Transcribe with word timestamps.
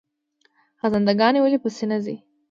خزنده 0.79 1.13
ګان 1.19 1.35
ولې 1.39 1.57
په 1.63 1.69
سینه 1.75 1.97
ځي؟ 2.05 2.15